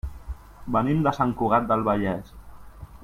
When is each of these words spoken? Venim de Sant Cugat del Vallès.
Venim 0.75 1.03
de 1.07 1.13
Sant 1.17 1.35
Cugat 1.41 1.69
del 1.73 1.85
Vallès. 1.91 2.33